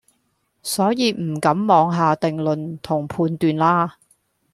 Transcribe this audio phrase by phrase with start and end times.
[0.63, 3.99] 所以唔敢妄下定論同判斷啦